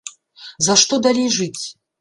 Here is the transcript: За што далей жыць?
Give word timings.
За 0.69 0.77
што 0.85 1.01
далей 1.09 1.29
жыць? 1.37 1.63